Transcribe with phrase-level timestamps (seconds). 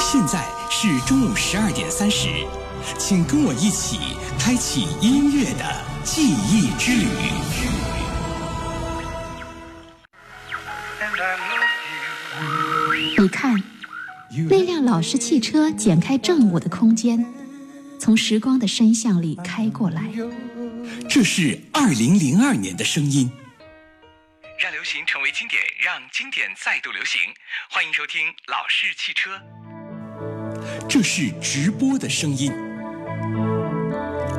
[0.00, 2.28] 现在是中午十二点三十，
[2.98, 3.98] 请跟我一起
[4.38, 5.64] 开启音乐的
[6.02, 7.06] 记忆之旅。
[13.18, 13.62] 你看，
[14.50, 17.24] 那辆老式汽车剪开正午的空间，
[17.98, 20.10] 从时光的深巷里开过来。
[21.08, 23.30] 这是二零零二年的声音。
[24.62, 27.20] 让流行成为经典，让经典再度流行。
[27.68, 29.30] 欢迎收听《老式汽车》。
[30.88, 32.52] 这是直播的声音。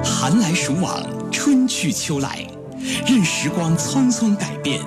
[0.02, 2.40] 寒来暑往，春去秋来，
[3.05, 4.80] 任时光匆匆改变，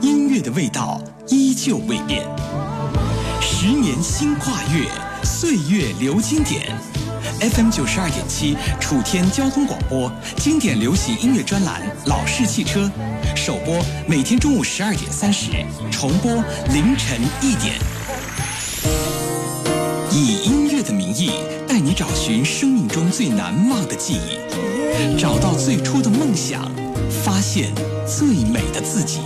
[0.00, 2.22] 音乐的味道依旧未变。
[3.42, 4.88] 十年新跨越，
[5.24, 6.70] 岁月留经典。
[7.40, 12.90] FM 九十二点七，楚天交通广播经典流行音乐专栏《老式汽车》，
[13.36, 15.50] 首播每天中午十二点三十，
[15.90, 16.32] 重播
[16.72, 17.74] 凌晨一点。
[20.10, 21.32] 以音乐的名义
[21.66, 26.70] 带你找寻生命中最难忘的记忆，找到最初的梦想，
[27.24, 27.74] 发现
[28.06, 29.20] 最美的自己。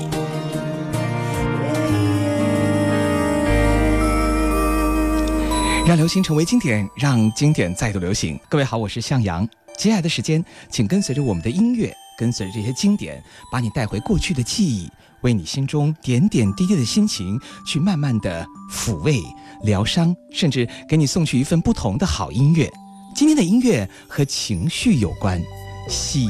[5.89, 8.39] 让流行成为经典，让经典再度流行。
[8.47, 9.49] 各位好，我是向阳。
[9.79, 14.87] 接下来的时间，请跟随着我们的音乐，跟随着这些经典，把你带回过去的记忆，
[15.23, 19.19] 为你心中点点滴滴的心情去慢慢的抚慰、
[19.63, 22.71] 疗伤，甚至给你送去一份不同的好音乐。
[23.17, 25.43] 今天的音乐和情绪有关，
[25.89, 26.27] 喜、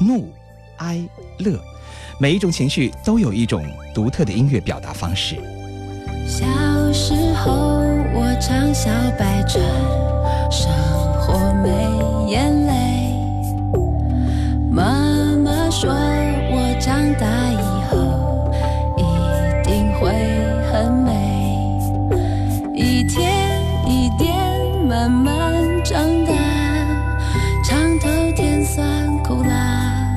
[0.00, 0.32] 怒、
[0.76, 1.04] 哀、
[1.40, 1.60] 乐，
[2.20, 3.60] 每一种情绪都有一种
[3.92, 5.34] 独特的音乐表达方式。
[6.92, 7.52] 时候，
[8.12, 9.62] 我常小白船，
[10.50, 10.70] 生
[11.20, 11.68] 活没
[12.30, 12.72] 眼泪。
[14.70, 14.84] 妈
[15.36, 18.52] 妈说我长大以后
[18.96, 19.02] 一
[19.62, 20.10] 定会
[20.72, 21.10] 很美，
[22.74, 24.34] 一天一点
[24.86, 25.34] 慢慢
[25.84, 26.32] 长大，
[27.64, 28.84] 尝透甜酸
[29.22, 30.16] 苦辣。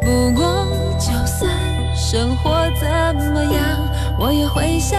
[0.00, 0.66] 不过，
[0.98, 1.50] 就算
[1.96, 2.86] 生活怎
[3.32, 3.78] 么样。
[4.16, 4.96] 我也会笑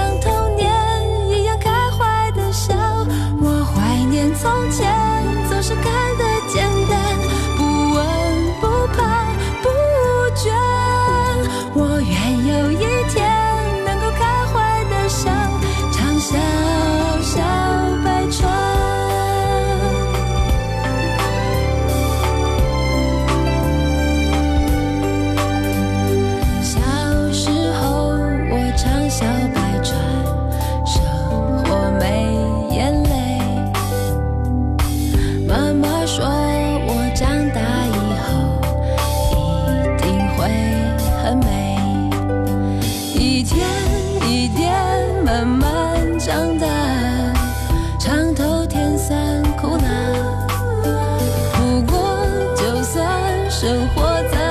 [53.96, 54.45] 我在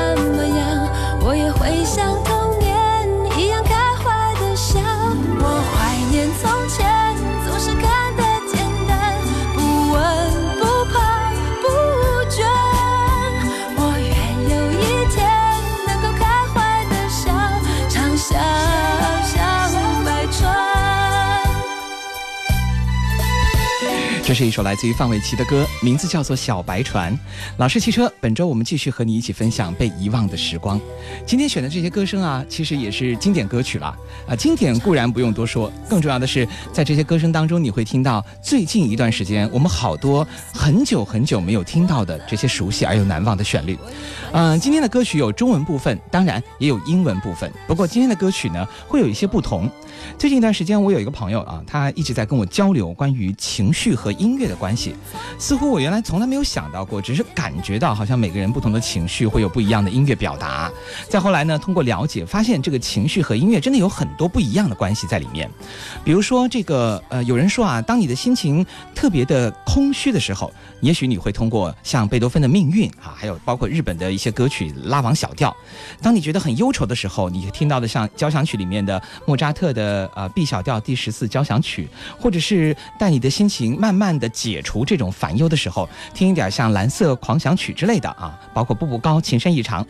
[24.34, 27.12] 这是一首来自于范玮琪的歌，名字叫做《小白船》。
[27.56, 30.80] 老式汽车，本周我们继续和你一起分享被遗忘的时光。
[31.24, 33.96] 今天选的这些歌声啊，其实也是经典歌曲了
[34.26, 34.34] 啊。
[34.34, 43.78] 经典固然不用多说，更重要的是，在这些歌声当中，你会听到最近一段时间我们好多很久很久没有听到的这些熟悉而又难忘的旋律。
[44.32, 47.48] 嗯、今天的歌曲有中文部分，当然也有英文部分。
[47.68, 49.70] 不过今天的歌曲呢，会有一些不同。
[50.18, 54.94] 最近一段时间，我有一个朋友啊，他一直在跟我交流关于情绪和音乐的关系。
[55.38, 60.70] 似乎我原来从来没有想到过，只是感觉到好像每个人不同的情绪会有不一样的音乐表达。
[61.08, 65.50] 再后来呢，通过了解，发现这个情绪和音乐真的有很多不一样的关系在里面。
[66.04, 68.64] 比如说，这个呃，有人说啊，当你的心情
[68.94, 75.54] 特别的空虚的时候，也许你会通过像贝多芬的《命运》啊，还有包括日本的一些歌曲拉网小调。
[76.00, 79.83] 当你觉得很忧愁的时候，你听到的像交响曲里面的莫扎特的
[80.14, 81.88] 呃 B 小调第十四交响曲，
[82.18, 89.86] 或者是带你的心情慢慢的解除这种烦忧的时候，听一点像蓝色狂想曲之类的啊，包括步步高、情深意长。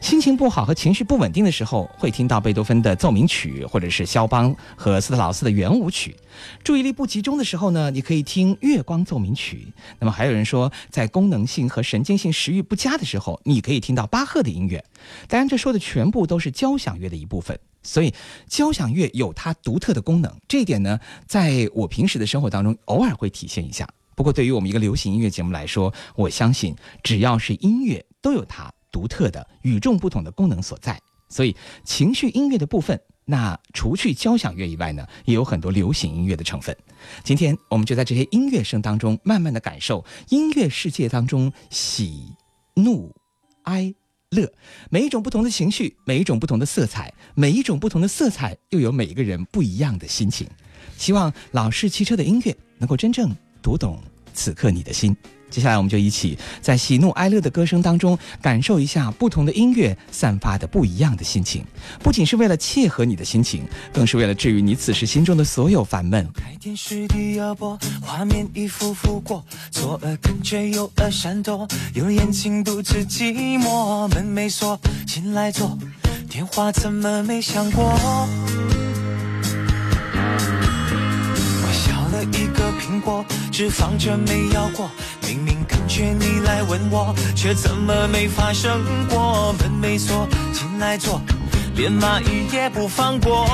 [0.00, 6.16] 心情不好和情绪不稳定的时候，会听到贝多芬的奏鸣曲，或者是肖邦和斯特劳斯的圆舞曲。
[6.62, 9.72] 注意力不集中的时候呢，你可以听月光奏鸣曲。
[9.98, 14.84] 那么还有人说，在功能性和神经性食欲不佳的时候，你可以听到巴赫的音乐。
[15.26, 17.58] 当然，这说的全部都是交响乐的一部分。
[17.82, 18.12] 所以
[18.46, 23.88] 交响乐有它独特的功能，这一点呢，在我平时的生活当中偶尔会体现一下。
[24.14, 31.00] 不过对于我们一个流行音乐节目来说，我相信只要是音乐都有它独特的、与众不同的功能所在。
[31.28, 31.54] 所以
[31.84, 36.76] 情绪音乐的部分，那除去交响乐以外呢，也有很多流行音乐的成分。
[37.22, 42.34] 今天我们就在这些音乐声当中，慢慢的感受音乐世界当中喜、
[42.74, 43.14] 怒、
[43.64, 43.94] 哀。
[44.30, 44.52] 乐，
[44.90, 50.46] 每一种不同的情绪，每一种不同的色彩，每一种不同的色彩，又有每一个人不一样的心情。
[50.98, 54.02] 希望老式汽车的音乐能够真正读懂
[54.34, 55.16] 此刻你的心。
[55.50, 61.64] 接下来，我们就一起在喜怒哀乐的歌声当中，感受一下不同的音乐散发的不一样的心情。
[62.02, 63.62] 不仅是为了切合你的心情，
[63.92, 66.28] 更是为了治愈你此时心中的所有烦闷。
[66.34, 74.06] 开电视第二波，画面一幅幅过，左耳感觉右耳闪躲，有眼睛独自寂寞。
[74.14, 75.78] 门没锁，进来坐，
[76.28, 77.84] 电话怎么没响过？
[81.62, 82.47] 我笑了一
[83.00, 84.90] 过，只放着没要过。
[85.26, 89.54] 明明感觉你来吻我，却怎么没发生过？
[89.58, 91.20] 门没锁，进来坐，
[91.74, 93.46] 连蚂蚁也不放过。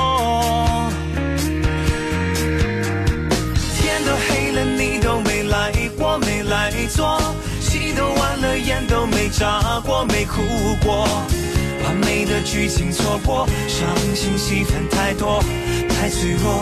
[3.75, 7.19] 天都黑了，你都没来过，没来坐，
[7.59, 10.41] 戏都完了，眼都没眨过，没哭
[10.83, 11.07] 过。
[11.83, 15.43] 完美的剧情错过，伤心戏份太多，
[16.05, 16.61] 太脆弱。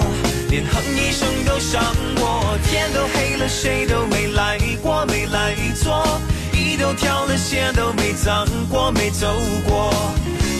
[0.50, 1.84] 连哼一声都伤
[2.16, 6.18] 我，天都黑了，谁都没来过，没来坐，
[6.54, 9.28] 衣都挑了，鞋都没脏过，没走
[9.68, 9.94] 过。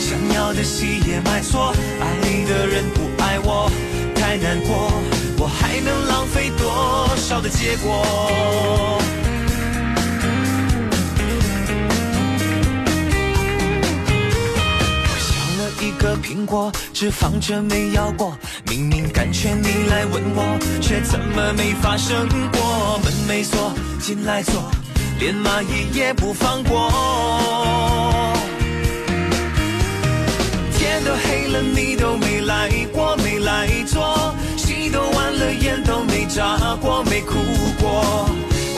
[0.02, 3.72] 想要的戏也买错，爱的人不爱我，
[4.16, 4.92] 太难过，
[5.38, 9.00] 我还能浪费多少的结果？
[15.80, 18.38] 一个苹果只放着没咬过，
[18.76, 23.00] 明明感觉你来吻我，却怎么没发生过？
[23.04, 23.72] 门没锁，
[24.02, 24.72] 进来坐，
[25.20, 26.90] 连蚂蚁也不放过。
[30.76, 37.36] 天都黑了，你都没来过，没来坐，戏都完了，眼都没眨过，没哭
[37.80, 38.28] 过。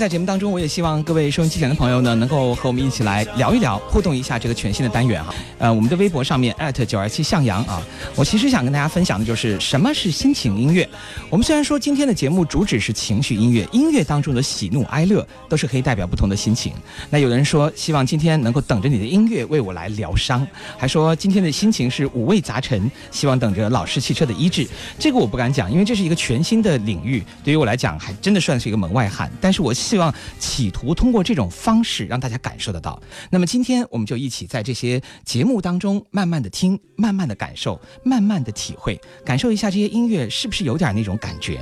[0.00, 5.34] 在节目当中，我也希望各位收音机前的朋友呢，能够和我们一起来聊一聊，互动一下这个全新的单元哈。
[5.58, 7.82] 呃，我们的微博上面艾特九二七向阳啊，
[8.16, 10.88] 我其实想跟大家分享的就是什么是心情音乐。
[11.28, 16.72] 我们虽然说今天的节目主旨是情绪音乐，音乐当中的喜怒哀乐都是可以代表不同的心情。
[17.10, 24.66] 那有的人说希望今天能够等着你的音乐为我来疗伤，还说今天的心情是五味杂陈，希望等着老式汽车的医治。
[24.98, 29.30] 这个我不敢讲，因为这是一个全新的领域，对于我来讲还真的算是一个门外汉。
[29.42, 29.74] 但是我。
[29.90, 33.02] 我希望企图通过这种方式让大家感受得到。
[33.28, 41.58] 那么今天我们就一起在这些节目当中慢慢的听，慢慢的感受，慢慢的体会，感受一下这些音乐是不是有点那种感觉。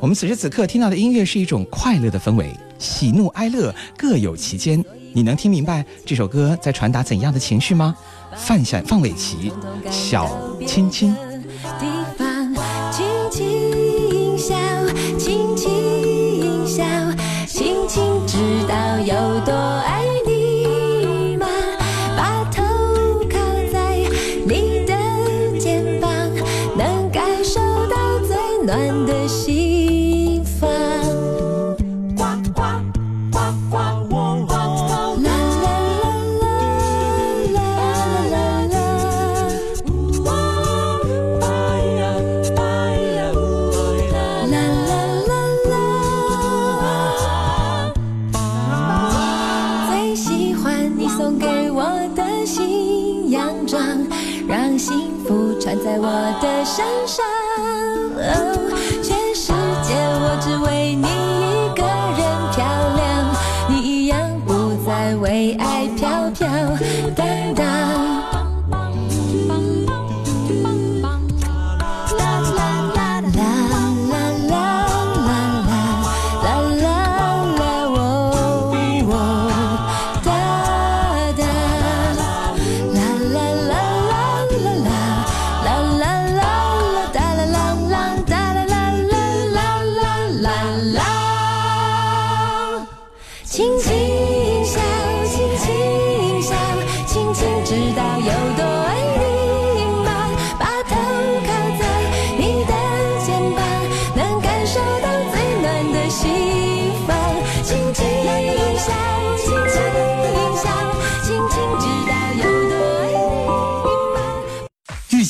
[0.00, 4.84] 我们此时此刻听到的音乐是一种快乐的氛围，喜怒哀乐各有其间。
[5.12, 7.94] 你能听明白这首歌在传达怎样的情绪吗？
[8.36, 9.52] 范小范玮琪，
[9.92, 10.28] 小
[10.66, 11.14] 亲亲。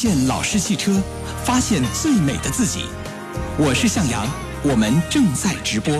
[0.01, 0.99] 见老式汽车，
[1.45, 2.87] 发现最美的自己。
[3.59, 4.27] 我是向阳，
[4.63, 5.95] 我们正在直播。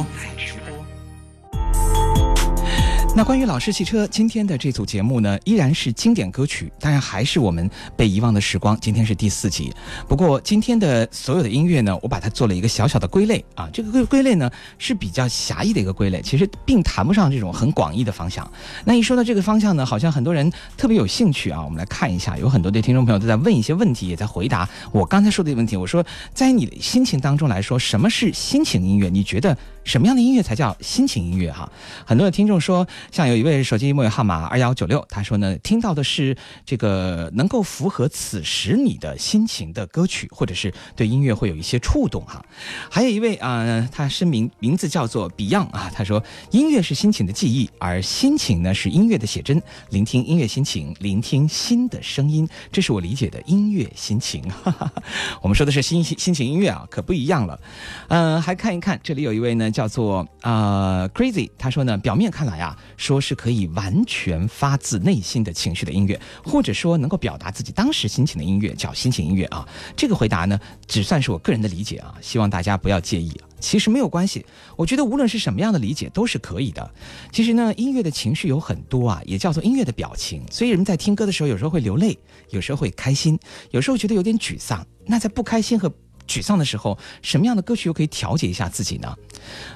[3.21, 8.75] 那关于老式汽车，今天的这组节目呢，依然是经典歌曲，当然还是我们被遗忘的时光。
[8.81, 9.71] 今天是第四集，
[10.09, 13.69] 不过今天的所有的音乐呢，我把它做了一个小小的归类啊。
[13.75, 18.51] 这个归归类呢是比较狭义的一个归类，其实并谈不上这种很广义的方向。
[18.87, 21.63] 那一说到这个方向呢，好像很多人特别有兴趣啊。
[21.63, 25.77] 我们来看一下，有很多的听众朋友都在问一些问题，也在回答我刚才说的问题。
[25.77, 29.11] 我说，在你的心情当中来说，什么是心情音乐？
[29.11, 29.55] 你觉得？
[29.83, 31.51] 什么样的音乐才叫心情音乐？
[31.51, 31.69] 哈，
[32.05, 42.45] 很多的听众说，像有一位手机末尾号码二幺九六，他说呢，听到的是这个能够符合此时你的心情的歌曲，或者是对音乐会有一些触动哈。
[42.91, 49.61] 还有一位啊，他声明名字叫做 Beyond 啊，他说音乐是心情的记忆，而心情呢是音乐的写真。
[49.89, 54.43] 聆听音乐心情，聆听心的声音，这是我理解的音乐心情。
[54.51, 54.93] 哈 哈
[55.41, 57.61] 我们说的是心心情音乐啊，可不一样了。
[58.09, 59.71] 嗯，还看一看，这里有一位呢。
[59.71, 61.49] 叫做啊，Crazy。
[61.57, 69.67] 他说呢，表面看来啊，说是可以完全发自内心的情绪的音乐，或者说能够表达自己当时心情的音乐，叫心情音乐啊。
[69.97, 73.33] 这个回答呢，只算是我个人的理解啊，希望大家不要介意。
[73.59, 74.45] 其实没有关系，
[74.77, 76.91] 我觉得无论是什么样的理解都是可以的。
[77.33, 80.43] 其实呢，音乐的情绪有很多啊，也叫做音乐的表情。
[80.51, 82.19] 所以人们在听歌的时候，有时候会流泪，
[82.51, 83.39] 有时候会开心，
[83.71, 84.87] 有时候觉得有点沮丧。
[85.07, 85.91] 那在不开心和
[86.31, 89.17] 沮丧的时候，什么样的歌曲又可以调节一下自己呢？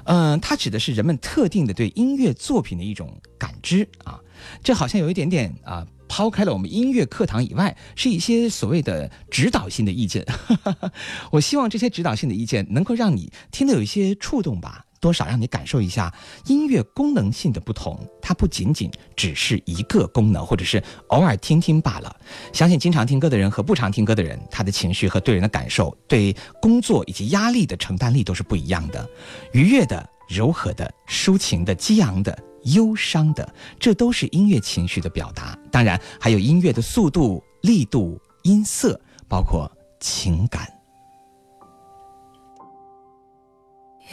[0.05, 4.21] 嗯，它指的是人们特定的对音乐作品的一种感知啊。
[4.63, 10.25] 这好像有一点点啊，抛开了我们音乐课堂以外，是一些所谓的指导性的意见。
[11.33, 14.84] 我希望这些指导性的意见能够让你听得有一些触动吧。
[15.05, 16.11] 多少让你感受一下
[16.47, 22.17] 音乐功能性的不同，它不仅仅只是一个功能，或者是偶尔听听罢了。
[22.55, 29.07] 相信经常听歌的人和不常听歌的人，他的情绪和对人的感受、对工作以及压力的承担力都是不一样的。
[29.53, 33.47] 愉悦的、柔和的、抒情的、激昂的、忧伤的，
[33.79, 35.55] 这都是音乐情绪的表达。
[35.71, 39.71] 当然，还有音乐的速度、力度、音色，包括
[40.01, 40.67] 情感。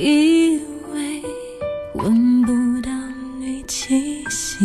[0.00, 0.60] 以
[0.94, 1.22] 为
[1.94, 2.90] 闻不到
[3.40, 4.64] 你气息，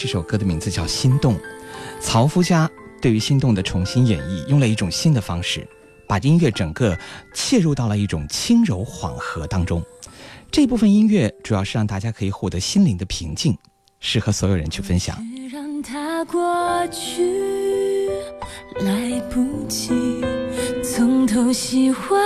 [0.00, 1.34] 这首歌的名字叫《心动》，
[2.00, 2.70] 曹夫家
[3.02, 5.66] 对于《心动》的重新演绎，用了一种新的方式，
[6.06, 6.96] 把音乐整个
[7.34, 9.82] 切入到了一种轻柔缓和当中。
[10.52, 13.58] 这部分音乐主要是让大家可以获得心灵的平静，
[13.98, 15.18] 适合所有人去分享。
[15.50, 18.08] 让它过去，
[18.78, 19.90] 来不及
[20.84, 22.20] 从头喜欢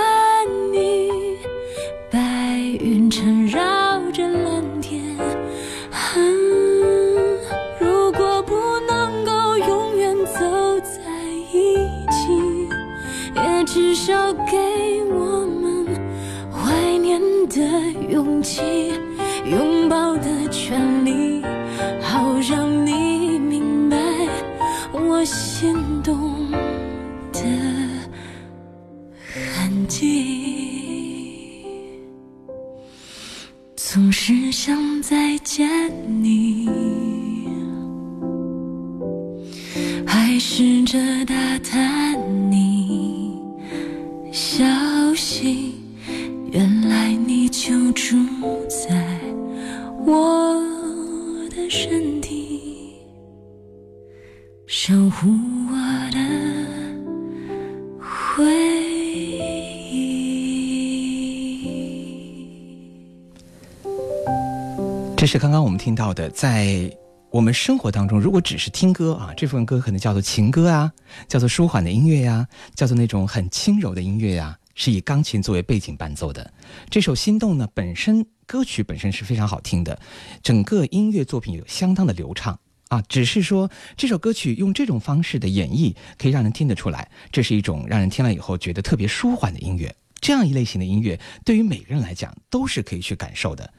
[65.83, 66.89] 听到的，在
[67.29, 70.89] 我们生活当中，如果只是听歌啊，这部分歌可能叫做情歌啊，
[71.27, 76.53] 叫做舒缓的音乐呀、叫做那种很轻柔的音乐呀、是以钢琴作为背景伴奏的。
[76.89, 79.99] 这首《心动》呢，本身歌曲本身是非常好听的，
[80.41, 82.57] 整个音乐作品有相当的流畅
[82.87, 83.03] 啊。
[83.09, 89.93] 只是说这首歌曲用这种方式的演绎，可以让人听得出来，这是一种让人听了以后觉得特别舒缓的音乐。
[90.23, 93.73] 这样一类型的音乐，对于每个人来讲都是可以去感受的。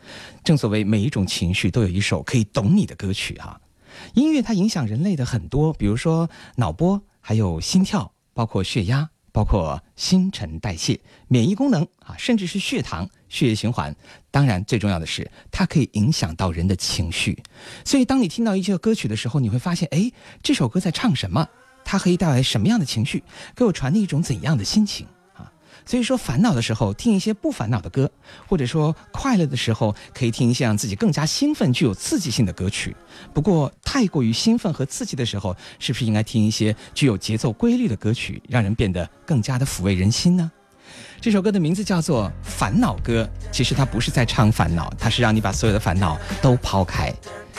[0.44, 3.58] 正所谓每一种情绪都有一首可以懂你的歌曲哈、
[4.12, 13.96] 音乐它影响人类的很多，比如说脑波，还有心跳，包括血压，包括新陈代谢、免疫功能啊，甚至是血糖、血液循环。
[14.30, 17.42] 当然，最重要的是它可以影响到人的情绪。
[17.86, 21.48] 所以，当你听到一些歌曲的时候，你会发现，哎，这首歌在唱什么？
[21.86, 23.24] 它可以带来什么样的情绪？
[23.56, 25.06] 给我传递一种怎样的心情？
[25.86, 28.10] 所以说，烦恼的时候听一些不烦恼的歌，
[28.46, 32.96] 或者说快乐的时候可以听一些让自己更加兴奋、具有刺激性的歌曲。
[33.32, 40.50] 不过，太过于兴奋和刺激的时候，是不是应该听一些具有节奏规律的歌曲，让人变得更加的抚慰人心呢？
[41.20, 47.12] 这首歌的名字叫做《烦恼歌》，其实它不是在唱烦恼，它是让你把所有的烦恼都抛开。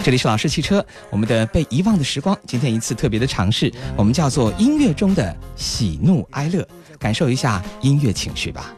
[0.03, 6.67] 这里是老式汽车，我们的被遗忘的时光，今天一次特别的尝试，我们叫做音乐中的喜怒哀乐，
[7.05, 8.73] 感受一下音乐情绪吧。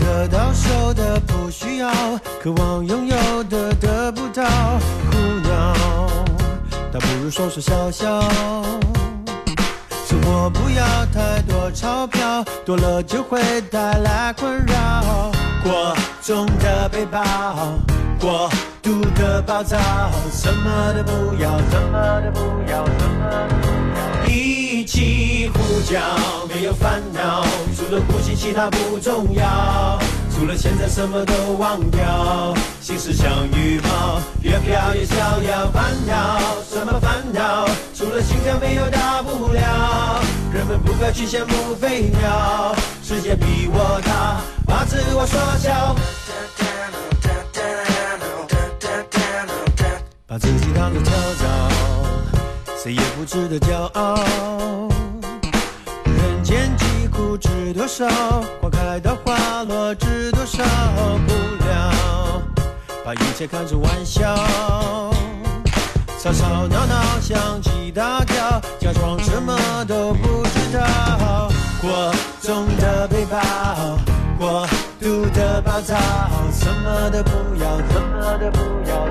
[0.00, 1.90] 得到手的不需要，
[2.40, 4.44] 渴望拥有的得不到，
[5.10, 5.74] 苦恼，
[6.92, 8.22] 倒不如说说笑笑。
[10.06, 15.32] 生活不要太多钞票，多了就会带来困扰。
[15.64, 17.20] 过重的背包，
[18.20, 18.48] 过
[18.80, 19.76] 度的暴躁，
[20.30, 23.89] 什么都不要，什么都不要，什么都不要。
[24.90, 26.00] 起呼叫，
[26.52, 27.44] 没有烦恼，
[27.76, 29.96] 除了呼吸其他不重要。
[30.34, 35.70] 除了现在什么都忘掉，心事像羽毛，越飘越逍遥。
[35.72, 37.68] 烦恼什么烦恼？
[37.94, 40.20] 除了心跳没有大不了。
[40.52, 45.94] 人们不该去羡慕飞鸟，世界比我大，把自我缩小。
[50.26, 51.69] 把自己当作跳蚤，
[52.82, 54.14] 谁也不值得骄傲。
[56.06, 58.08] 人间疾苦知多少？
[58.62, 60.64] 花开到花落知多少？
[61.26, 61.34] 不
[61.66, 62.42] 了，
[63.04, 64.34] 把一切看作玩笑。
[66.18, 69.54] 吵吵闹闹，想起大叫，假装什么
[69.86, 71.50] 都不知道。
[71.82, 73.38] 过重的背包，
[74.38, 74.66] 过
[74.98, 75.94] 度的暴躁，
[76.50, 77.30] 什么都不
[77.62, 79.06] 要，什么都不要，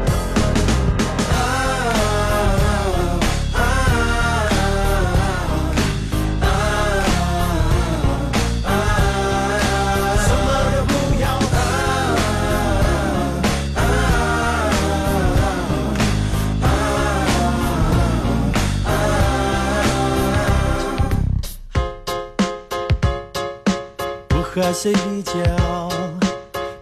[24.62, 25.34] 和谁比较，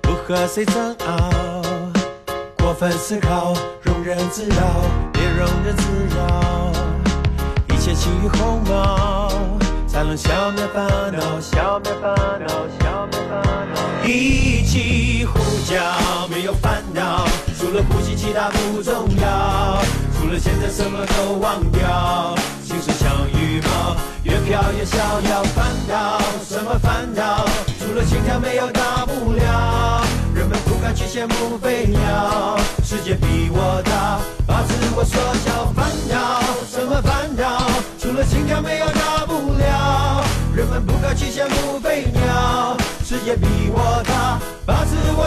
[0.02, 1.62] 不和谁争拗，
[2.58, 3.54] 过分思考，
[3.86, 4.56] 庸人自扰，
[5.14, 6.72] 别庸人自扰。
[7.70, 9.32] 一切起于鸿毛，
[9.88, 12.48] 才能消灭烦恼，消灭烦恼，
[12.80, 14.08] 消灭烦恼。
[14.08, 15.38] 一起呼
[15.72, 17.28] 叫，没有烦恼，
[17.60, 19.80] 除了呼吸，其他不重要。
[20.20, 22.36] 除了现在，什么都忘掉。
[22.64, 25.44] 心事像羽毛，越飘越逍遥。
[25.56, 27.46] 烦恼什么烦恼？
[27.98, 30.04] 除了心跳，没有大不了。
[30.36, 35.66] 人们不敢去羡慕飞鸟，世界比我大，把自我缩小。
[35.74, 37.68] 烦恼什么烦恼？
[38.00, 40.24] 除了心跳，没有大不了。
[40.56, 45.27] 人们不敢去羡慕飞鸟，世界比我大，把自我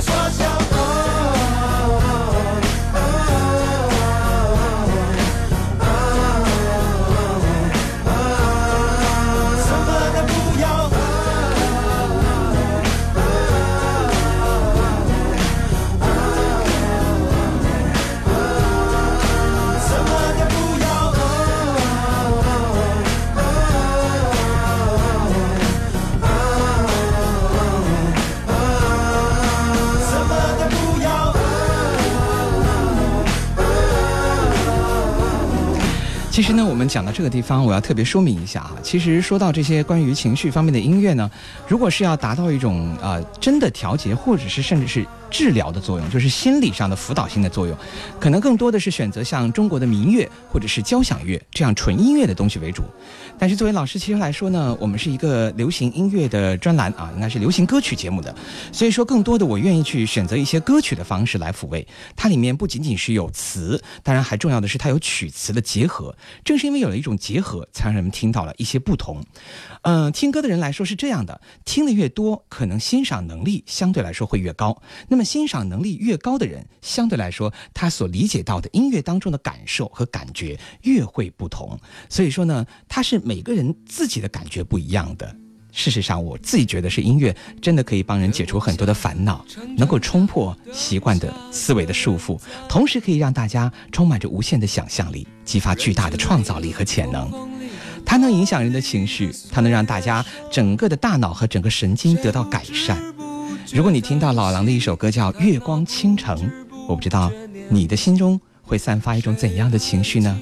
[36.50, 38.72] 实呢，我们讲到这个地方，我要特别说明一下啊。
[38.82, 41.30] 其实说到这些关于情绪方面的音乐呢，
[41.68, 47.76] 如果是要达到一种呃真的调节，或者是甚至是治疗的作用，就是心理上的辅导性的作用，
[48.18, 52.82] 可能更多的是选择像中国的民乐或者是交响乐这样纯音乐的东西为主。
[53.38, 58.34] 但是作为老师其实来说呢，我们是一个流行音乐的专栏啊，应该是流行歌曲节目的，
[58.72, 61.86] 所以说更多的我愿意去选择一些歌曲的方式来抚慰。
[62.16, 66.14] 它里面不仅仅是有词，当然还重要的是它有曲词的结合。
[66.44, 69.24] 正是因为有了一种结合，才让人们听到了一些不同。
[69.82, 74.82] 嗯、听歌的人来说是这样的，听的越多，可能欣赏能力相对来说会越高。
[75.08, 81.78] 那么欣赏能力越高的人，相对来说他所理解到的音乐当中的感受和感觉越会不同。
[82.08, 85.36] 所以说呢，它是每个人自己的感觉不一样的。
[85.72, 89.44] 事实上，我自己觉得是音乐真的可以帮人解除很多的烦恼，
[89.76, 92.36] 能够冲破习惯的思维的束缚，
[92.68, 97.30] 同时可以让大家充满着无限的想象力，激发巨大的创造力和潜能。
[98.04, 103.00] 它能影响人的情绪，它能让大家整个的大脑和整个神经得到改善。
[103.72, 106.36] 如果你听到老狼的一首歌叫《月光倾城》，
[106.88, 107.30] 我不知道
[107.68, 110.36] 你的心中会散发一种怎样的情绪呢？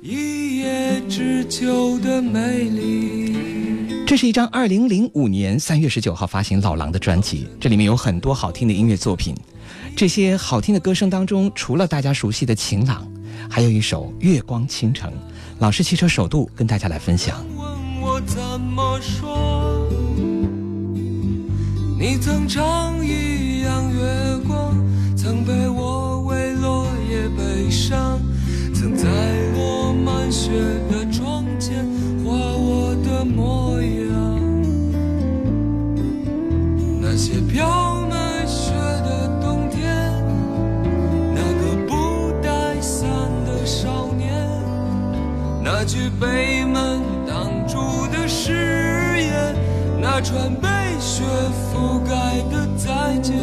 [0.00, 4.04] 一叶知秋的美丽。
[4.06, 9.36] 这是一张二零零五年三月十九号发行老狼的专辑，这里面有很多好听的音乐作品。
[9.94, 13.06] 这些好听的歌声当中，除了大家熟悉的《晴朗》，
[13.52, 15.10] 还有一首《月光倾城》。
[15.58, 17.44] 老式汽车首度跟大家来分享。
[17.54, 19.89] 问我怎么说？
[22.00, 24.74] 你曾唱一样月光，
[25.14, 28.18] 曾陪我为落叶悲伤，
[28.72, 29.06] 曾在
[29.54, 30.50] 落满雪
[30.90, 31.84] 的窗前
[32.24, 34.40] 画我的模样。
[37.02, 38.72] 那些飘满雪
[39.04, 39.84] 的冬天，
[41.34, 43.10] 那个不带伞
[43.44, 44.32] 的少年。
[45.62, 47.76] 那句被门挡住
[48.10, 48.69] 的誓言，
[50.02, 51.22] 那串被雪
[51.72, 53.36] 覆盖的再见，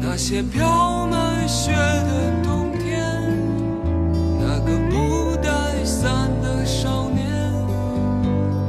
[0.00, 3.04] 那些飘满雪的冬天，
[4.40, 7.26] 那个不带伞的少年，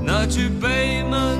[0.04, 1.40] 那句被门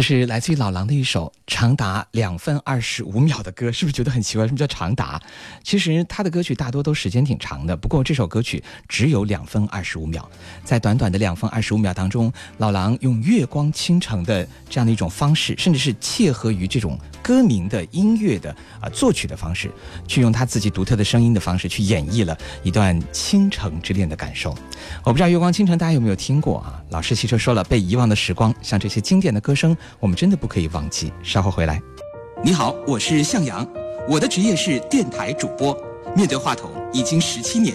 [0.00, 4.46] 这是来自于老狼的一首长达两分二十五秒的歌，是不是觉得很奇怪？
[4.46, 5.20] 什么叫长达？
[5.62, 10.26] 其实他的歌曲大多都时间挺长的，不过这首歌曲只有两分二十五秒。
[10.64, 19.70] 在短短的两分二十五秒当中，老狼用月光倾城的这样的一种方式，甚至是切合于这种歌名的音乐的啊、作曲的方式，
[20.08, 24.56] 去用他自己独特的声音的方式去演绎了一段倾城之恋的感受。
[25.04, 26.82] 我不知道《月光倾城》大家有没有听过啊？
[26.88, 31.12] 老师汽车说了，被遗忘的时光，像这些经典的歌声，我们真的不可以忘记。
[31.22, 31.82] 稍后回来。
[32.42, 33.66] 你好，我是向阳，
[34.08, 35.76] 我的职业是电台主播，
[36.16, 37.74] 面对话筒已经十七年，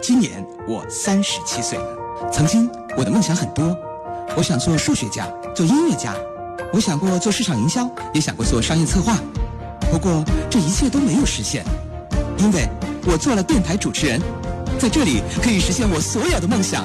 [0.00, 1.84] 今年我三十七岁了。
[2.32, 3.76] 曾经我的梦想很多，
[4.36, 6.14] 我想做数学家，做音乐家，
[6.72, 9.16] 我我想过做市场营销，也想过做商业策划，
[9.90, 11.64] 不过这一切都没有实现，
[12.36, 12.68] 因为
[13.06, 14.20] 我做了电台主持人，
[14.78, 16.84] 在这里可以实现我所有的梦想。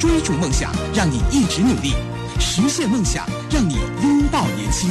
[0.00, 1.92] 追逐梦想，让你一直努力；
[2.38, 4.90] 实现梦想，让你拥抱年轻。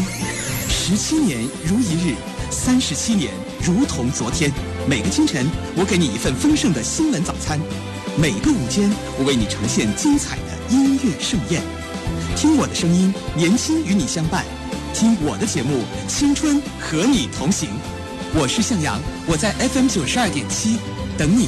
[0.69, 2.15] 十七年如一日，
[2.49, 4.51] 三十七年如同昨天。
[4.87, 7.57] 每个清晨，我给你一份丰盛的新闻早餐；
[8.17, 11.61] 每个午间，我为你呈现精彩的音乐盛宴。
[12.35, 14.43] 听我的声音，年轻与你相伴；
[14.93, 17.69] 听我的节目，青春和你同行。
[18.35, 20.77] 我是向阳，我在 FM 九十二点七
[21.17, 21.47] 等你。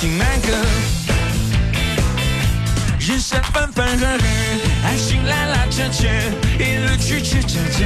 [0.00, 0.48] 人别听慢歌。
[2.98, 4.24] 人生分分合合，
[4.84, 6.06] 爱情拉拉扯扯，
[6.58, 7.84] 一路曲曲折折，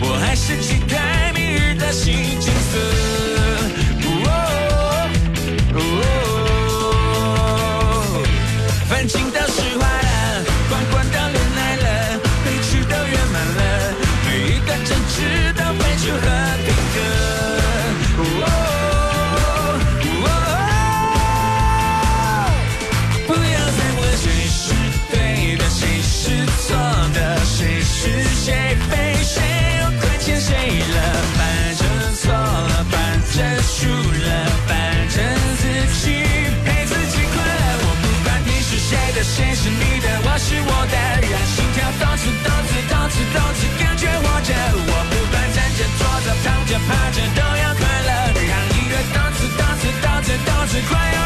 [0.00, 2.78] 我还是期待明日的新景色。
[40.40, 44.50] 是我的，让心跳动次动次动次动次，感觉活着。
[44.88, 48.10] 我不管站着、坐着、躺着、趴着，都要快乐，
[48.48, 51.19] 让音乐动次动次动次动次，快要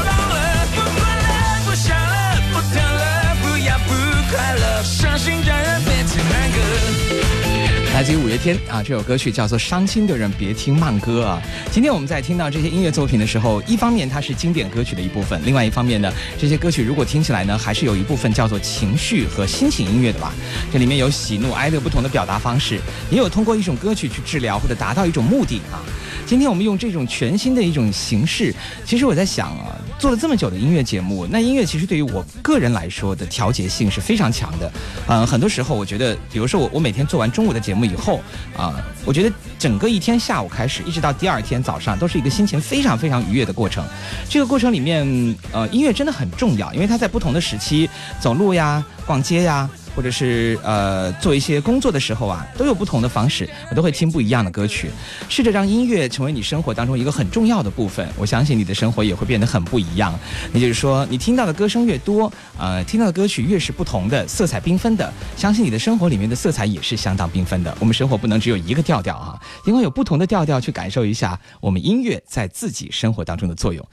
[8.05, 11.41] 自于五月天啊，这首歌曲叫做《伤心的人别听慢歌》啊。
[11.73, 20.35] 今天我们在听到这些音乐作品的时候，一方面它是经典歌曲的一部分，另外一方面呢，这些歌曲如果听起来呢，还是有一部分叫做情绪和心情音乐的吧。
[20.71, 22.79] 这里面有喜怒哀乐不同的表达方式，
[23.11, 25.81] 也有通过一种歌曲去治疗或者达到一种目的啊。
[26.27, 34.71] 今天我们用这种全新的一种形式，其实我在想啊，做了这么久的音乐节目，那音乐其实对于我个人来说的调节性是非常强的。
[35.09, 38.21] 嗯，很多时候我觉得，比如说我我每天做完中午的节目以后
[38.57, 38.75] 啊，
[39.07, 43.85] 我觉得整个一天下午开始，一直到第二天早上，都是一个心情非常非常愉悦的过程。
[44.29, 45.07] 这个过程里面，
[45.53, 47.89] 呃，音乐真的很重要，因为它在不同的时期，
[48.21, 49.69] 走路呀、逛街呀。
[49.95, 54.91] 或者是呃做一些工作的时候啊，都有不同的方式，我都会听不一样的歌曲，
[55.29, 58.09] 试着让音乐成为你生活当中一个很重要的部分。
[58.17, 60.19] 我相信你的生活也会变得很不一样。
[60.53, 67.77] 也就是说，你听到的歌声越多，呃，听到的歌曲越是不同的、色彩缤纷的，相信你的生活里面的色彩也是相当缤纷的。
[67.81, 73.87] 我们生活不能只有一个调调啊，因为有不同的调调去感受一下我们音乐在自己生活当中的作用。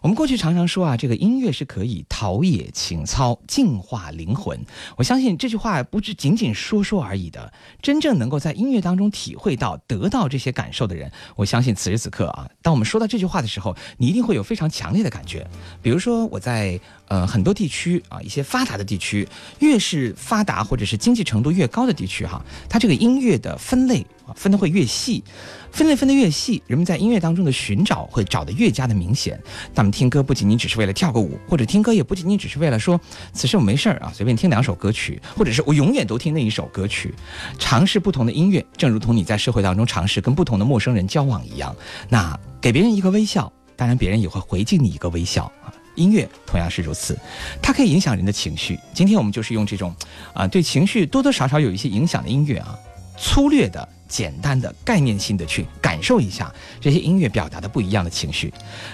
[0.00, 4.58] 我们过去常常说啊，这个音乐是可以陶冶情操、净化灵魂。
[4.96, 15.48] 我相信这这句话不是仅仅说说而已的，真正能够在音乐当中体会到、得到这些感受的人，我相信此时此刻啊，当我们说到这句话的时候，你一定会有非常强烈的感觉。
[15.80, 19.26] 比如说我在呃很多地区啊，一些发达的地区，
[19.60, 24.04] 越是发达或者是经济程度越高的地区哈，它这个音乐的分类
[24.36, 25.22] 分的会越细。
[25.70, 29.38] 分类分得越细，人们在音乐当中的寻找会找得越加的明显。
[29.74, 32.98] 他们听歌不仅仅只是为了跳个舞，或者听歌也不仅仅只是为了说
[33.32, 37.14] 此时我没事儿啊，随便听两首歌曲，或者是我永远都听那一首歌曲。
[37.58, 41.74] 尝试不同的音乐，正如同你在社会当中尝试跟不同的陌生人交往一样。
[42.08, 45.72] 那给别人一个微笑，当然别人也会回敬你一个微笑啊。
[45.96, 47.18] 音乐同样是如此，
[47.60, 48.78] 它可以影响人的情绪。
[48.94, 49.94] 今天我们就是用这种
[50.32, 52.78] 啊对情绪多多少少有一些影响的音乐啊，
[53.18, 58.52] 粗略的、简单的、概念性的去感受一下这些音乐表达的不一样的情绪。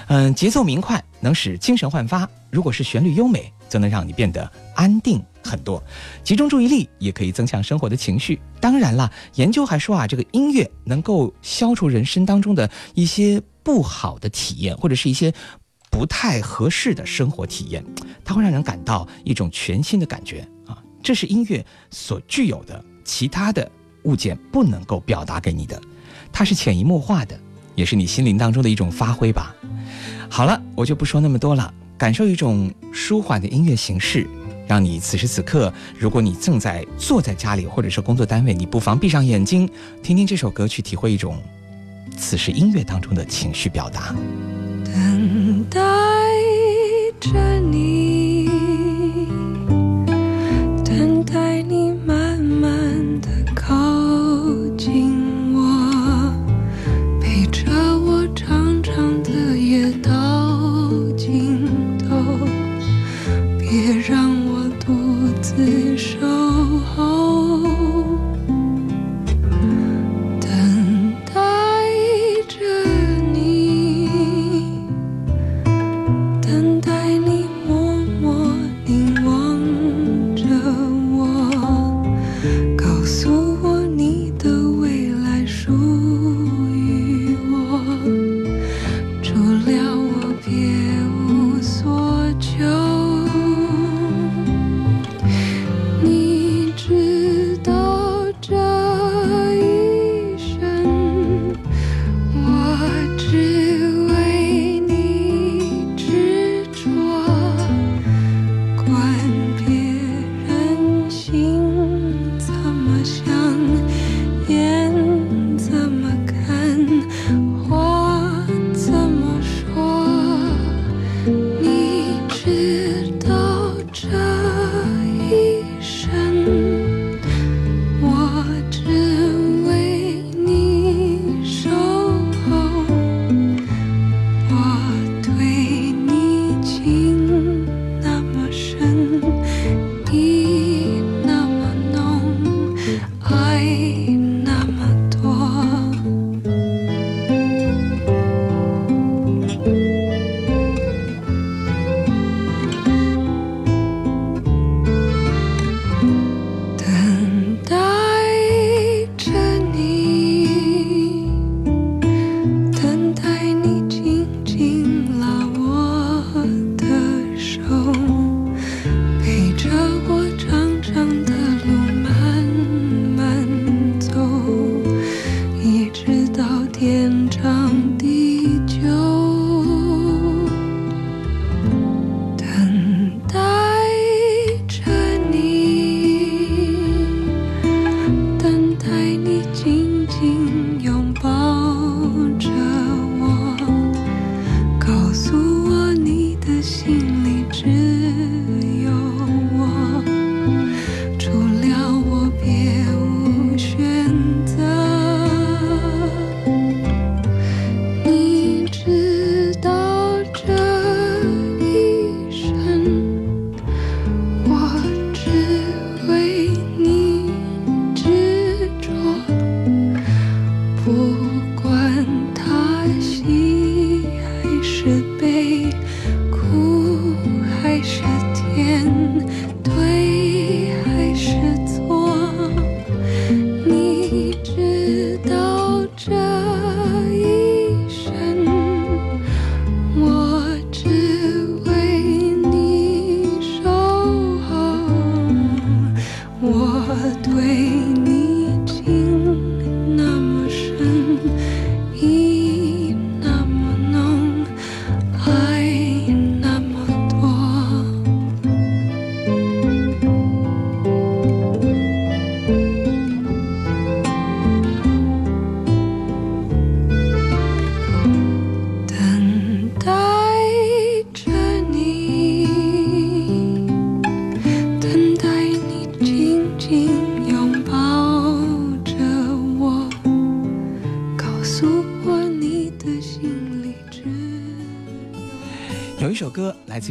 [0.09, 5.83] 嗯，节奏明快能使精神焕发，如果是旋律优美，则能让你变得安定很多。
[6.23, 8.41] 集中注意力也可以增强生活的情绪。
[8.61, 15.33] 当然了，研究还说啊，这个音乐能够消除人生当中的一些不好的体验，或者是一些。
[15.91, 17.85] 不太合适的生活体验，
[18.25, 20.83] 它会让人感到一种全新的感觉啊！
[21.01, 23.71] 这是音乐所具有的，其他的
[24.05, 25.81] 物件不能够表达给你的，
[26.33, 27.39] 它是潜移默化的，
[27.75, 29.55] 也是你心灵当中的一种发挥吧。
[30.31, 34.27] 好了，我就不说那么多了，感受一种舒缓的音乐形式，
[34.67, 39.69] 让你此时此刻，如果你正在坐在家里或者是工作单位，你不妨闭上眼睛，
[40.03, 41.39] 听听这首歌，去体会一种
[42.17, 44.15] 此时音乐当中的情绪表达。
[44.85, 45.81] 等待
[47.21, 48.24] 着你，
[63.75, 66.44] 别让我独自守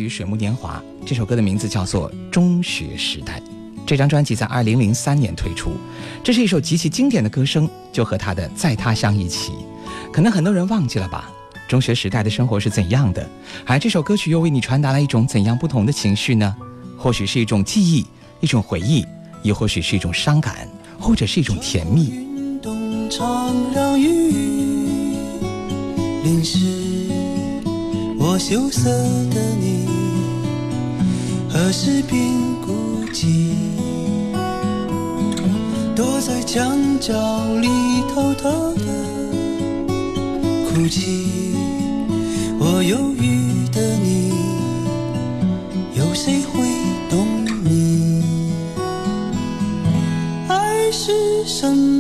[0.04, 3.40] 于水木年华，这首歌的名字叫做《中学时代》。
[3.86, 5.72] 这张专辑在二零零三年推出，
[6.24, 9.54] 这是一首极其经典的歌声，就和他的《在他乡》一起。
[10.12, 11.32] 可能很多人忘记了吧？
[11.68, 13.28] 中学时代的生活是怎样的？
[13.66, 16.56] 而这首歌曲又为你传达了一种怎样不同的情绪呢？
[16.98, 18.06] 或许是一种记忆，
[18.42, 19.06] 一种回忆，
[19.42, 20.68] 也或许是一种伤感，
[21.00, 22.22] 或者是一种甜蜜。
[26.24, 26.58] 淋湿
[28.18, 29.83] 我羞涩的你，
[31.66, 32.22] 何时变
[32.62, 33.54] 孤寂？
[35.96, 37.14] 躲在墙角
[37.62, 37.70] 里
[38.14, 38.84] 偷偷的
[40.68, 41.56] 哭泣。
[42.60, 44.34] 我忧郁的你，
[45.98, 46.68] 有谁会
[47.10, 47.26] 懂
[47.64, 48.22] 你？
[50.50, 51.93] 爱是什么？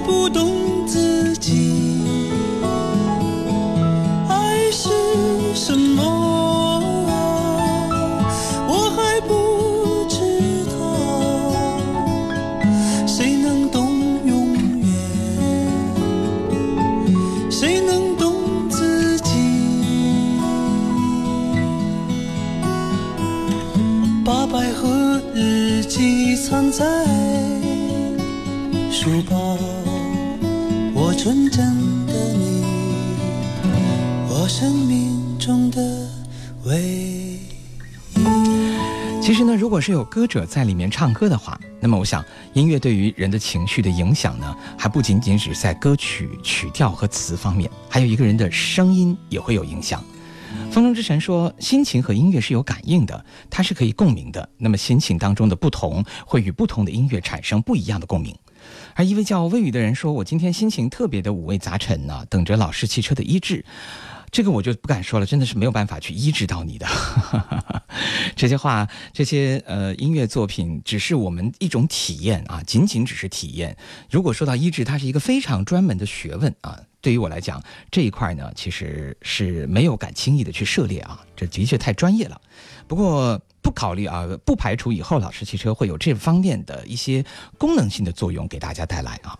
[0.00, 2.02] 不懂自己。
[4.28, 4.88] 爱是
[5.54, 6.02] 什么？
[8.68, 9.32] 我还不
[10.08, 10.80] 知道，
[13.06, 14.88] 谁能懂永远？
[17.50, 18.34] 谁能懂
[18.68, 19.30] 自己？
[24.24, 27.04] 把百合日记藏在
[28.90, 29.49] 书包，
[34.42, 36.08] 我生命中的
[36.64, 37.40] 唯一。
[39.20, 42.24] 其实呢，如果是有歌者在里面唱歌的话，那么我想，
[42.54, 50.02] 音乐对于人的情绪的影响呢，还不仅仅只在歌曲曲调和词方面，还有一个人的声音也会有影响。
[50.72, 54.48] 风中之神说，心情和音乐是有感应的，它是可以共鸣的。
[54.56, 58.34] 那么心情当中的不同，会与不同的音乐产生不一样的共鸣。
[58.94, 63.62] 而一位叫魏宇的人说，我今天心情特别的五味杂陈呢、等着老式汽车的医治。
[64.30, 66.86] 这个我就不敢说了，真的是没有办法去医治到你的。
[68.36, 73.76] 这些话，这些呃音乐作品，只是我们一种体验啊，仅仅只是体验。
[74.10, 76.78] 如果说到医治，它是一个非常专门的学问啊。
[77.02, 82.40] 对于我来讲，这一块呢，其实是没有敢轻易的去涉猎啊，这的确太专业了。
[82.86, 87.24] 不过不考虑啊，不排除以后老式汽车会有这方面的一些
[87.58, 89.38] 功能性的作用给大家带来啊。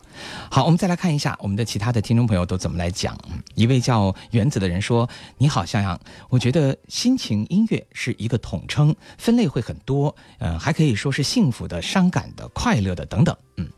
[0.50, 3.18] 好，我们再来看一下我们的其他的听众朋友都怎么来讲。
[3.54, 5.08] 一位叫原子的人说
[5.38, 5.98] ：“你好，向阳，
[6.28, 13.68] 我觉得心情音乐是一个统称，分类会很多，嗯、还可以说是幸福的、伤感的、快乐的等等。”嗯。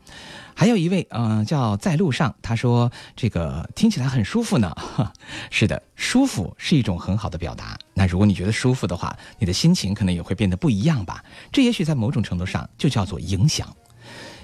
[0.55, 4.75] 还有一位，嗯、叫在路上，他说这个听起来很舒服呢。
[5.49, 7.77] 是的，舒服是一种很好的表达。
[7.93, 11.23] 那如果你觉得舒服的话，你的心情可能也会变得不一样吧。
[11.51, 13.67] 这也许在某种程度上就叫做影响。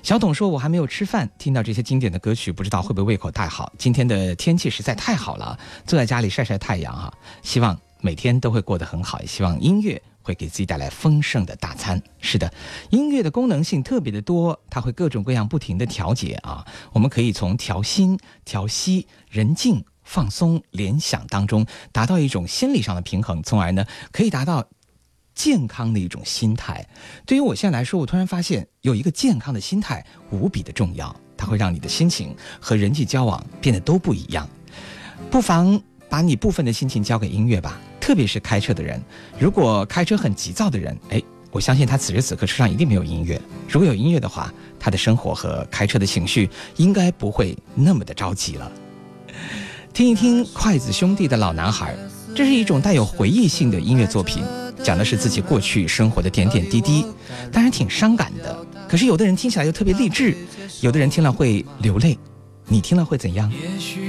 [0.01, 3.71] 小董说：“我还没有吃饭，听到这些经典的歌曲，不知道会不会胃口太好。
[3.77, 7.13] 今天的天气实在太好了，坐在家里晒晒太阳啊！
[7.41, 12.01] 希望每天都会过得很好，也希望音乐会给自己带来丰盛的大餐。
[12.19, 12.53] 是的，
[12.91, 16.65] 音乐的功能性特别的多，它会各种各样不停的调节啊。
[16.93, 24.65] 我们可以从调心、调息、人静、放松、联想当中，达到一种心理上的平衡，从而呢可以达到。”
[25.35, 26.85] 健康的一种心态。
[27.25, 34.45] 对于我现在来说，我突然发现有一个健康的心态无比的重要，它会让你的心情和人际交往变得都不一样。
[35.31, 38.99] 不妨把你部分的心情交给音乐吧，特别是开车的人。
[39.37, 43.39] 如果开车很急躁的人，哎，我相信他此时此刻车上一定没有音乐。
[43.69, 48.71] 如果有音乐的话，他的生活和开车的情绪应该不会那么的着急了。
[49.93, 51.95] 听一听筷子兄弟的老男孩，
[52.33, 54.43] 这是一种带有回忆性的音乐作品，
[54.81, 57.05] 讲的是自己过去生活的点点滴滴，
[57.51, 58.65] 当然挺伤感的。
[58.87, 60.35] 可是有的人听起来又特别励志，
[60.81, 62.17] 有的人听了会流泪。
[62.71, 63.51] 你听了会怎样？
[63.51, 64.08] 也许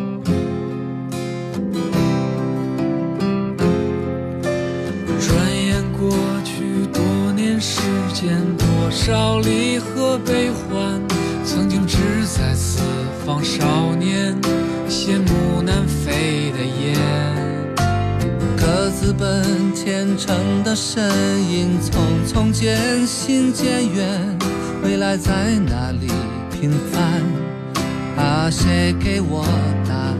[8.21, 11.01] 间，多少离合悲欢，
[11.43, 12.79] 曾经志在四
[13.25, 14.39] 方少年，
[14.87, 16.99] 羡慕南飞的雁。
[18.55, 21.03] 各自奔前程的身
[21.49, 21.97] 影，匆
[22.31, 24.37] 匆渐行渐远，
[24.83, 26.07] 未来在哪里
[26.51, 27.23] 平凡？
[28.23, 29.43] 啊，谁给我
[29.89, 30.15] 答案？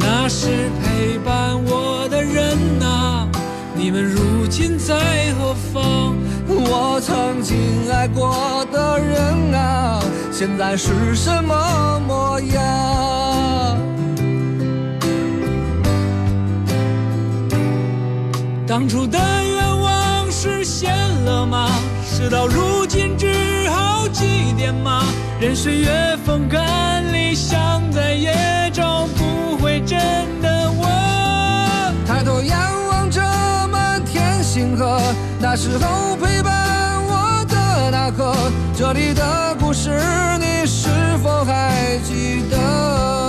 [0.00, 0.46] 那是
[0.80, 3.28] 陪伴我的人呐、
[3.74, 4.94] 你们如今在
[5.34, 6.16] 何方？
[6.64, 7.56] 我曾经
[7.90, 10.00] 爱过的人啊，
[10.30, 13.78] 现在是什么模样？
[18.66, 21.68] 当初的愿望实现了吗？
[22.04, 25.04] 事到如今只好祭奠吗？
[25.40, 28.61] 任岁月风干，理想再也
[35.42, 38.32] 那时候陪伴我的那颗，
[38.76, 39.90] 这里的故事
[40.38, 40.88] 你是
[41.20, 43.21] 否还记得？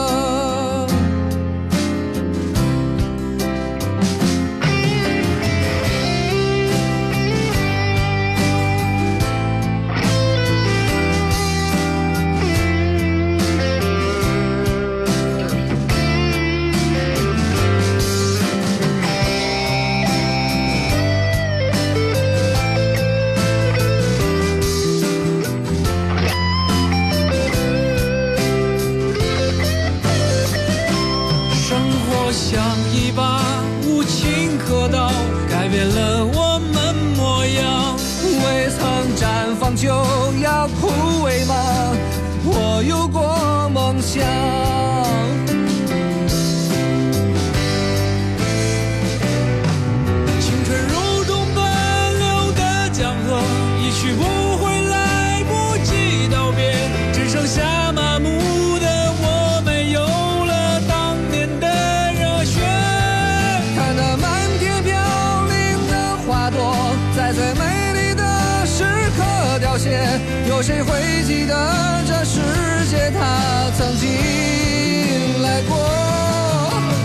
[44.14, 44.22] 想。
[50.39, 51.64] 青春如同奔
[52.20, 53.41] 流的江河，
[53.82, 54.24] 一去不
[54.57, 56.76] 回，来不及道别，
[57.11, 58.30] 只剩下麻木
[58.78, 61.68] 的我，没有了当年的
[62.14, 62.61] 热血。
[63.76, 64.91] 看那满天飘
[65.47, 67.61] 零的花朵，在最美，
[70.47, 72.39] 有谁会记得这世
[72.89, 74.09] 界它曾经
[75.41, 75.78] 来过？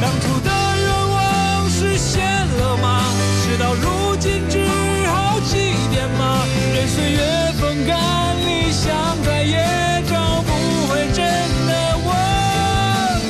[0.01, 0.51] 当初的
[0.81, 2.25] 愿望实现
[2.59, 3.01] 了吗？
[3.43, 4.65] 事到如今只
[5.07, 6.45] 好祭奠吗？
[6.75, 7.97] 任岁月风干，
[8.45, 8.95] 理想
[9.25, 10.51] 再也找不
[10.89, 11.25] 回真
[11.67, 11.73] 的
[12.05, 12.07] 我。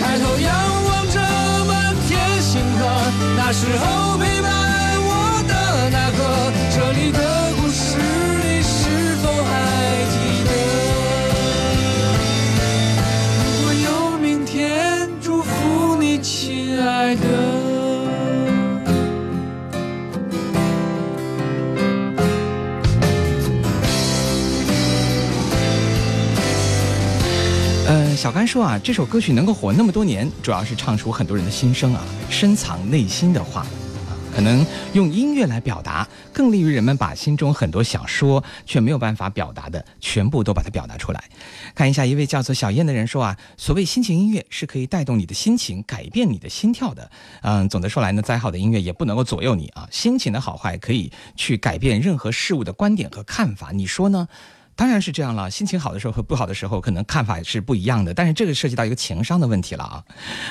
[0.00, 0.48] 抬头仰
[0.84, 1.16] 望着
[1.66, 2.80] 满天星河，
[3.36, 4.18] 那时候
[28.18, 34.10] 小甘说啊，这首歌曲能够火那么多年，主要是唱出很多人的心声啊，深藏内心的话啊。
[34.34, 41.22] 可能用音乐来表达，更利于人们把心中很多想说却没有办法表达的，全部都把它表达出来。
[41.76, 47.08] 看一下，一位叫做小燕的人说啊，所谓心情音乐是可以带动你的心情，改变你的心跳的。
[47.42, 54.26] 嗯，总的说来呢，再好的音乐也不能够左右你啊，心情的好坏可以去改变任何事物的观点和看法，你说呢？
[54.78, 60.04] 当然是这样了，心情好的时候和不好的时候可能看法是不一样的，但是这个涉及到一个情商的问题了啊。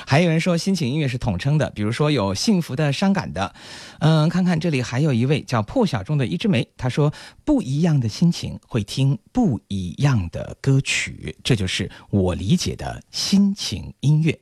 [0.05, 3.55] 还有人说心情音乐是统称的，比如说有幸福的、伤感的。
[3.99, 7.13] 嗯，看看这里还有一位叫破晓中的一枝梅，他说
[7.47, 14.37] 不一样的心情会听不一样的歌曲，这就是我理解的心情音乐。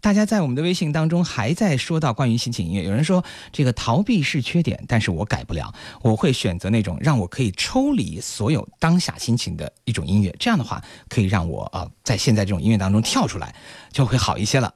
[0.00, 13.54] 大家在我们的微信当中还在说到关于心情音乐，有人说这个逃避是缺点，但是我改不了，我会选择那种让我可以抽离所有当下心情的一种音乐，这样的话可以让我呃在现在这种音乐当中跳出来，
[13.92, 14.74] 就会好一些了。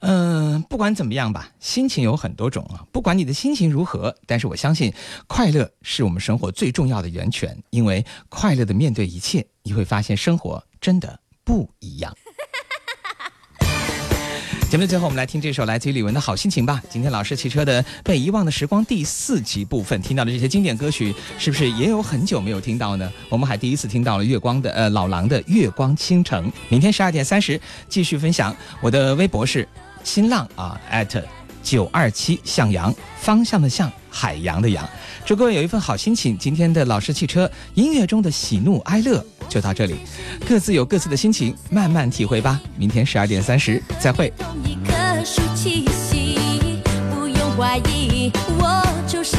[0.00, 4.92] 嗯，不管怎么样吧，心情有很多种啊，不管你的心情如何，但是我相信
[5.26, 12.14] 快乐是我们生活最重要的源泉，因为快乐的面对一切，你会发现生活真的不一样。
[14.70, 16.82] 节目的最后，我们来听这首来自于李玟的好心情吧。
[16.90, 23.08] 今天老师汽车的《被遗忘的时光》第四集部分听到的这些经典歌曲，是不是也有很久没有听到呢？
[23.28, 26.50] 我们还第一次听到了月光的呃老狼的《月光倾城》。
[26.68, 28.56] 明天十二点三十继续分享。
[28.80, 29.68] 我的微博是
[30.04, 31.20] 新浪啊，at
[31.62, 34.88] 九二七向阳方向的向海洋的洋。
[35.24, 36.38] 祝各位有一份好心情。
[36.38, 39.96] 今天的老式汽车音乐中的喜怒哀乐就到这里，
[40.46, 42.60] 各自有各自的心情，慢慢体会吧。
[42.76, 44.30] 明天十二点三十再会。
[44.38, 49.36] 用一棵树气息，不用怀疑，我就是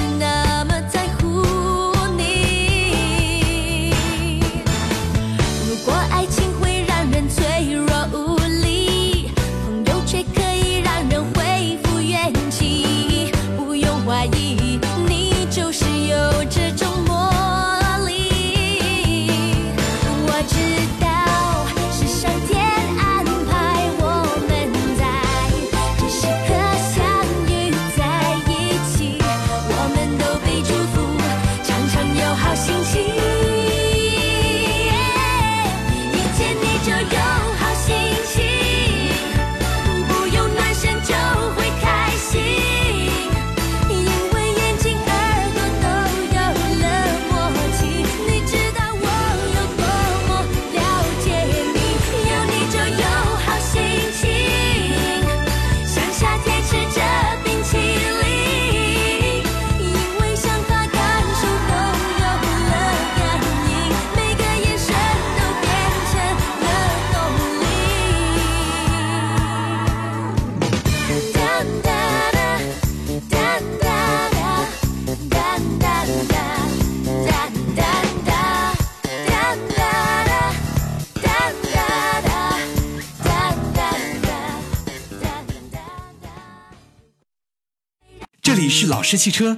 [88.86, 89.57] 老式汽车。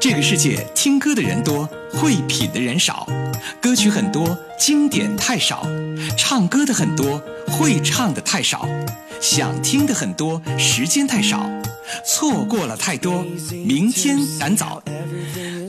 [0.00, 3.08] 这个世界听歌的人多，会品的人少，
[3.60, 5.66] 歌曲很多，经典太少；
[6.16, 8.66] 唱歌的很多，会唱的太少；
[9.20, 11.48] 想听的很多，时间太少，
[12.06, 13.24] 错过了太多，
[13.64, 14.82] 明天赶早。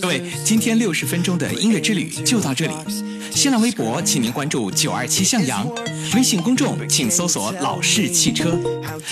[0.02, 2.74] 各位，今天六十分钟的音乐之旅就到这里。
[3.36, 5.68] 新浪微博，请您关注九二七向阳；
[6.16, 8.58] 微信公众，请搜索“老式汽车”。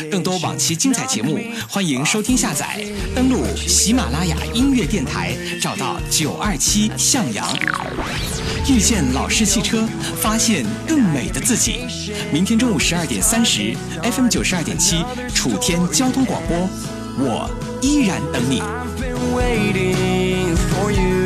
[0.10, 2.82] 更多往期精彩节目，欢迎收听下载。
[3.14, 7.54] 登录喜马拉雅音乐电台，找到九二七向阳。
[8.70, 9.86] 遇见老式汽车，
[10.22, 11.86] 发现更美的自己。
[12.32, 15.04] 明天中午十二点三十，FM 九十二点七，
[15.36, 16.70] 楚天交通广播，
[17.20, 17.50] 我
[17.82, 18.62] 依然等你。
[19.36, 21.23] waiting for you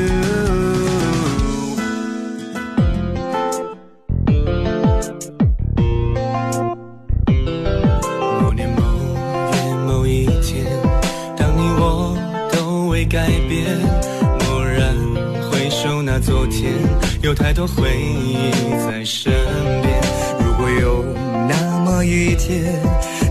[17.27, 18.53] 有太多回忆
[18.87, 19.33] 在身
[19.81, 20.01] 边。
[20.39, 21.03] 如果有
[21.45, 22.81] 那么一天，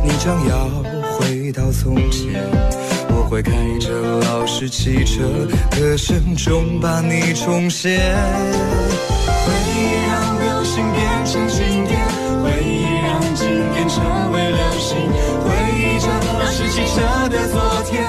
[0.05, 0.69] 你将要
[1.17, 2.45] 回到从前。
[3.09, 5.25] 我会开着老式汽车，
[5.71, 7.99] 歌声中把你重现。
[7.99, 11.97] 回忆让流星变成经典，
[12.45, 14.93] 回忆让经典成为流行，
[15.41, 18.05] 回忆着老式汽车的昨天，